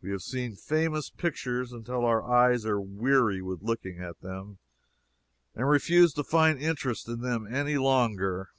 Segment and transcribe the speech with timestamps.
[0.00, 4.58] We have seen famous pictures until our eyes are weary with looking at them
[5.56, 8.50] and refuse to find interest in them any longer.